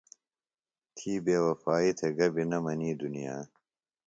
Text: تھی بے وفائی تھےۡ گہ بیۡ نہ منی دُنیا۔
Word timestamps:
تھی 0.95 1.11
بے 1.25 1.35
وفائی 1.45 1.91
تھےۡ 1.97 2.13
گہ 2.17 2.27
بیۡ 2.33 2.47
نہ 2.51 2.57
منی 2.63 2.89
دُنیا۔ 3.01 3.35